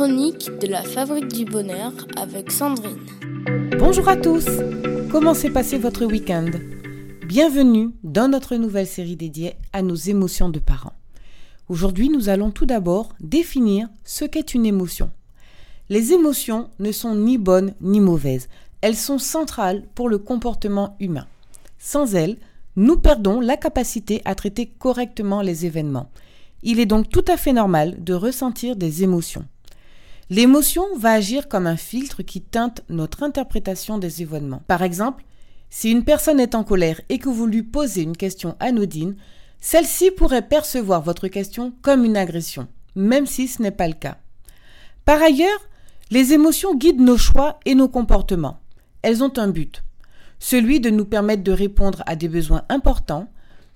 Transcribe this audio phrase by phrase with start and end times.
[0.00, 3.04] chronique de la Fabrique du Bonheur avec Sandrine.
[3.78, 4.46] Bonjour à tous
[5.10, 6.48] Comment s'est passé votre week-end?
[7.26, 10.94] Bienvenue dans notre nouvelle série dédiée à nos émotions de parents.
[11.68, 15.10] Aujourd'hui, nous allons tout d'abord définir ce qu'est une émotion.
[15.90, 18.48] Les émotions ne sont ni bonnes ni mauvaises,
[18.80, 21.26] elles sont centrales pour le comportement humain.
[21.78, 22.38] Sans elles,
[22.74, 26.08] nous perdons la capacité à traiter correctement les événements.
[26.62, 29.44] Il est donc tout à fait normal de ressentir des émotions.
[30.32, 34.62] L'émotion va agir comme un filtre qui teinte notre interprétation des événements.
[34.68, 35.24] Par exemple,
[35.70, 39.16] si une personne est en colère et que vous lui posez une question anodine,
[39.60, 44.18] celle-ci pourrait percevoir votre question comme une agression, même si ce n'est pas le cas.
[45.04, 45.68] Par ailleurs,
[46.12, 48.60] les émotions guident nos choix et nos comportements.
[49.02, 49.82] Elles ont un but,
[50.38, 53.28] celui de nous permettre de répondre à des besoins importants,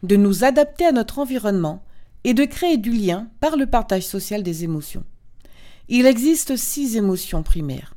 [0.05, 1.83] de nous adapter à notre environnement
[2.23, 5.03] et de créer du lien par le partage social des émotions.
[5.89, 7.95] Il existe six émotions primaires.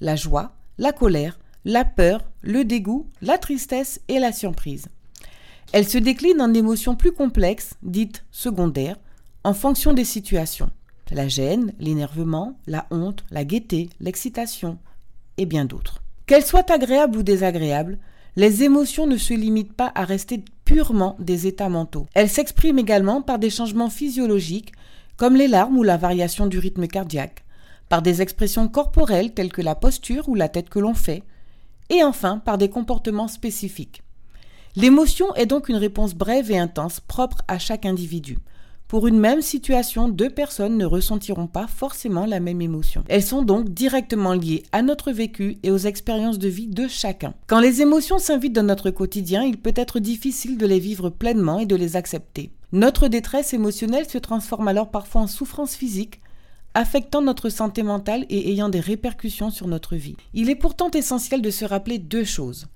[0.00, 4.88] La joie, la colère, la peur, le dégoût, la tristesse et la surprise.
[5.72, 8.96] Elles se déclinent en émotions plus complexes, dites secondaires,
[9.44, 10.70] en fonction des situations.
[11.12, 14.78] La gêne, l'énervement, la honte, la gaieté, l'excitation
[15.36, 16.02] et bien d'autres.
[16.26, 17.98] Qu'elles soient agréables ou désagréables,
[18.34, 22.06] les émotions ne se limitent pas à rester purement des états mentaux.
[22.14, 24.72] Elles s'expriment également par des changements physiologiques
[25.18, 27.44] comme les larmes ou la variation du rythme cardiaque,
[27.90, 31.24] par des expressions corporelles telles que la posture ou la tête que l'on fait,
[31.90, 34.02] et enfin par des comportements spécifiques.
[34.76, 38.38] L'émotion est donc une réponse brève et intense propre à chaque individu.
[38.86, 43.04] Pour une même situation, deux personnes ne ressentiront pas forcément la même émotion.
[43.08, 47.34] Elles sont donc directement liées à notre vécu et aux expériences de vie de chacun.
[47.48, 51.58] Quand les émotions s'invitent dans notre quotidien, il peut être difficile de les vivre pleinement
[51.58, 52.52] et de les accepter.
[52.72, 56.20] Notre détresse émotionnelle se transforme alors parfois en souffrance physique,
[56.74, 60.16] affectant notre santé mentale et ayant des répercussions sur notre vie.
[60.34, 62.66] Il est pourtant essentiel de se rappeler deux choses.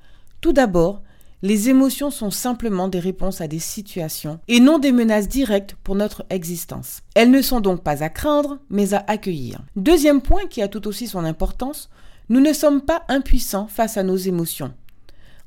[0.40, 1.02] Tout d'abord,
[1.42, 5.94] les émotions sont simplement des réponses à des situations et non des menaces directes pour
[5.94, 7.02] notre existence.
[7.14, 9.60] Elles ne sont donc pas à craindre, mais à accueillir.
[9.76, 11.90] Deuxième point qui a tout aussi son importance,
[12.30, 14.72] nous ne sommes pas impuissants face à nos émotions.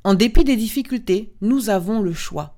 [0.03, 2.55] En dépit des difficultés, nous avons le choix.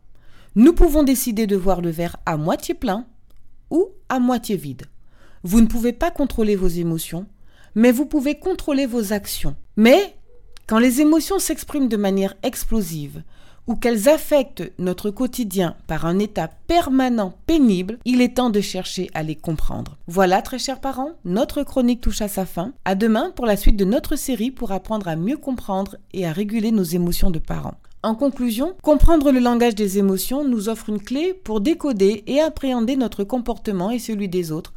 [0.59, 3.05] Nous pouvons décider de voir le verre à moitié plein
[3.69, 4.87] ou à moitié vide.
[5.43, 7.27] Vous ne pouvez pas contrôler vos émotions,
[7.75, 9.55] mais vous pouvez contrôler vos actions.
[9.75, 10.15] Mais
[10.65, 13.21] quand les émotions s'expriment de manière explosive
[13.67, 19.11] ou qu'elles affectent notre quotidien par un état permanent pénible, il est temps de chercher
[19.13, 19.95] à les comprendre.
[20.07, 22.73] Voilà, très chers parents, notre chronique touche à sa fin.
[22.83, 26.31] À demain pour la suite de notre série pour apprendre à mieux comprendre et à
[26.31, 27.75] réguler nos émotions de parents.
[28.07, 32.95] En conclusion, comprendre le langage des émotions nous offre une clé pour décoder et appréhender
[32.95, 34.73] notre comportement et celui des autres,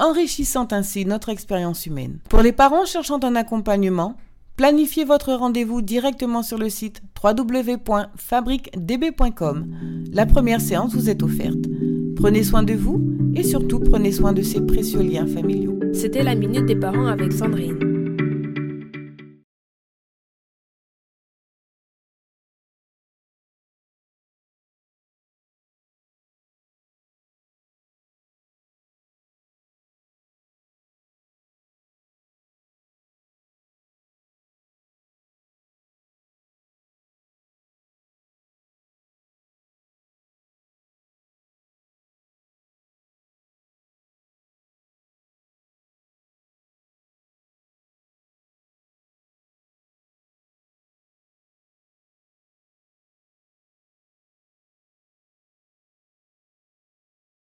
[0.00, 2.18] enrichissant ainsi notre expérience humaine.
[2.28, 4.16] Pour les parents cherchant un accompagnement,
[4.56, 9.66] planifiez votre rendez-vous directement sur le site www.fabriquedb.com.
[10.12, 11.64] La première séance vous est offerte.
[12.16, 13.00] Prenez soin de vous
[13.36, 15.78] et surtout prenez soin de ces précieux liens familiaux.
[15.92, 17.91] C'était la minute des parents avec Sandrine.